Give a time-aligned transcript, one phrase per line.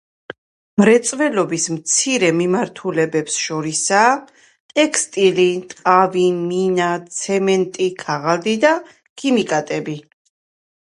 [0.81, 4.15] მრეწველობის მცირე მიმართულებებს შორისაა
[4.75, 8.73] ტექსტილი, ტყავი, მინა, ცემენტი, ქაღალდი და
[9.23, 9.99] ქიმიკატები.